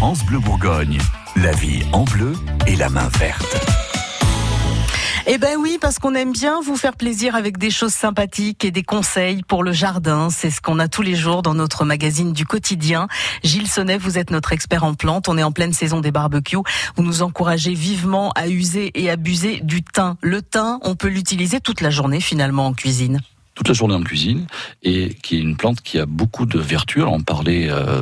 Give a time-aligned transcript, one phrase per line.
[0.00, 0.96] France Bleu Bourgogne,
[1.36, 2.32] la vie en bleu
[2.66, 3.54] et la main verte.
[5.26, 8.70] Eh ben oui, parce qu'on aime bien vous faire plaisir avec des choses sympathiques et
[8.70, 10.30] des conseils pour le jardin.
[10.30, 13.08] C'est ce qu'on a tous les jours dans notre magazine du quotidien.
[13.44, 15.28] Gilles Sonnet, vous êtes notre expert en plantes.
[15.28, 16.56] On est en pleine saison des barbecues.
[16.96, 20.16] Vous nous encouragez vivement à user et abuser du thym.
[20.22, 23.20] Le thym, on peut l'utiliser toute la journée finalement en cuisine
[23.56, 24.46] toute la journée en cuisine
[24.82, 27.04] et qui est une plante qui a beaucoup de vertus.
[27.06, 28.00] on parlait euh,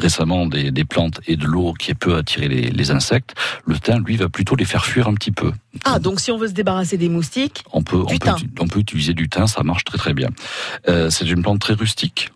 [0.00, 3.34] récemment des, des, plantes et de l'eau qui peut attirer les, les, insectes,
[3.66, 5.52] le thym, lui, va plutôt les faire fuir un petit peu.
[5.84, 8.80] Ah, donc si on veut se débarrasser des moustiques, on peut, on peut, on peut,
[8.80, 10.30] utiliser du thym, ça marche très très bien.
[10.88, 12.30] Euh, c'est une plante très rustique.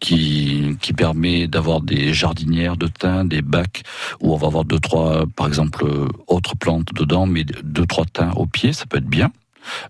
[0.00, 3.84] Qui, qui permet d'avoir des jardinières de thym, des bacs
[4.20, 5.86] où on va avoir deux trois, par exemple,
[6.26, 9.30] autres plantes dedans, mais deux trois thym au pied, ça peut être bien.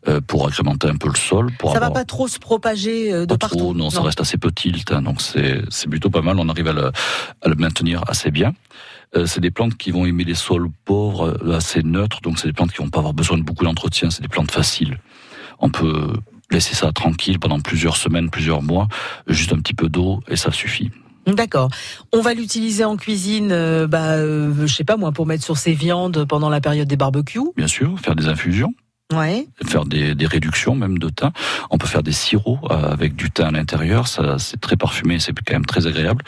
[0.08, 1.50] Euh, pour agrémenter un peu le sol.
[1.58, 3.74] Pour ça ne va pas trop se propager euh, de partout.
[3.74, 6.38] non, ça reste assez petit le thym, donc c'est plutôt pas mal.
[6.38, 6.92] On arrive à le,
[7.42, 8.54] à le maintenir assez bien.
[9.16, 12.52] Euh, c'est des plantes qui vont aimer les sols pauvres, assez neutres, donc c'est des
[12.52, 14.10] plantes qui vont pas avoir besoin de beaucoup d'entretien.
[14.10, 14.98] C'est des plantes faciles.
[15.58, 16.12] On peut
[16.50, 18.88] laisser ça tranquille pendant plusieurs semaines, plusieurs mois,
[19.26, 20.90] juste un petit peu d'eau et ça suffit.
[21.26, 21.70] D'accord.
[22.12, 25.72] On va l'utiliser en cuisine, euh, bah, je sais pas moi, pour mettre sur ses
[25.72, 27.40] viandes pendant la période des barbecues.
[27.56, 28.74] Bien sûr, faire des infusions.
[29.64, 31.30] Faire des, des, réductions même de thym.
[31.70, 34.08] On peut faire des sirops euh, avec du thym à l'intérieur.
[34.08, 36.24] Ça, c'est très parfumé, c'est quand même très agréable.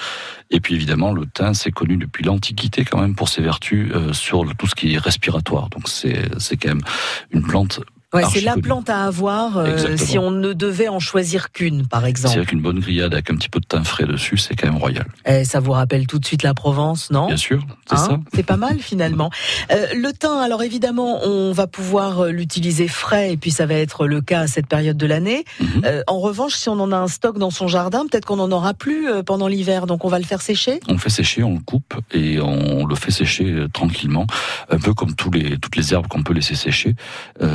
[0.50, 4.12] Et puis évidemment, le thym, c'est connu depuis l'Antiquité quand même pour ses vertus euh,
[4.12, 5.68] sur tout ce qui est respiratoire.
[5.70, 6.82] Donc c'est quand même
[7.30, 7.80] une plante
[8.14, 12.06] Ouais, c'est la plante à avoir euh, si on ne devait en choisir qu'une, par
[12.06, 12.36] exemple.
[12.38, 14.78] C'est qu'une bonne grillade avec un petit peu de thym frais dessus, c'est quand même
[14.78, 15.06] royal.
[15.26, 18.06] Et eh, ça vous rappelle tout de suite la Provence, non Bien sûr, c'est hein
[18.08, 18.20] ça.
[18.32, 19.30] C'est pas mal finalement.
[19.72, 23.74] Euh, le thym, alors évidemment, on va pouvoir euh, l'utiliser frais, et puis ça va
[23.74, 25.44] être le cas à cette période de l'année.
[25.60, 25.82] Mhm.
[25.84, 28.52] euh, en revanche, si on en a un stock dans son jardin, peut-être qu'on n'en
[28.52, 30.80] aura plus pendant l'hiver, donc on va le faire sécher?
[30.88, 34.26] On le fait sécher, on le coupe et on le fait sécher tranquillement,
[34.70, 36.94] un peu comme tous les, toutes les herbes qu'on peut laisser sécher.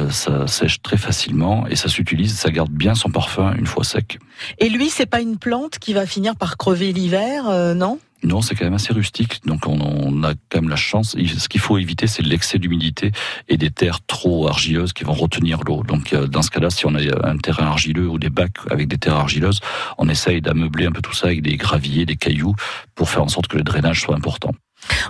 [0.10, 4.20] ça sèche très facilement et ça s'utilise, ça garde bien son parfum une fois sec.
[4.60, 8.00] Et lui, c'est pas une plante qui va finir par crever l'hiver, euh, non?
[8.24, 11.16] Non, c'est quand même assez rustique, donc on, a quand même la chance.
[11.18, 13.12] Ce qu'il faut éviter, c'est l'excès d'humidité
[13.50, 15.82] et des terres trop argileuses qui vont retenir l'eau.
[15.84, 18.88] Donc euh, dans ce cas-là, si on a un terrain argileux ou des bacs avec
[18.88, 19.60] des terres argileuses,
[19.98, 22.54] on essaye d'ameubler un peu tout ça avec des graviers, des cailloux,
[22.94, 24.52] pour faire en sorte que le drainage soit important.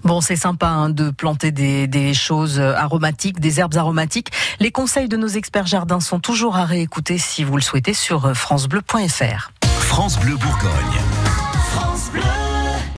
[0.03, 4.31] Bon, c'est sympa hein, de planter des, des, choses aromatiques, des herbes aromatiques.
[4.59, 8.35] Les conseils de nos experts jardins sont toujours à réécouter si vous le souhaitez sur
[8.35, 9.51] francebleu.fr.
[9.79, 10.71] France Bleu Bourgogne.